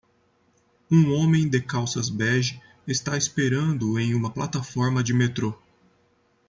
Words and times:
Um 0.91 1.11
homem 1.13 1.47
de 1.47 1.61
calças 1.61 2.09
bege 2.09 2.59
está 2.87 3.15
esperando 3.15 3.99
em 3.99 4.15
uma 4.15 4.31
plataforma 4.31 5.03
de 5.03 5.13
metrô. 5.13 5.53